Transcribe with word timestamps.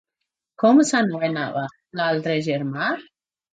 Com 0.63 0.81
s'anomenava 0.91 1.67
l'altre 2.01 2.41
germà? 2.51 2.91